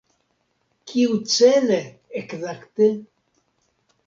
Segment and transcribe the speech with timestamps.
[0.87, 1.79] Kiucele
[2.21, 2.87] ekzakte?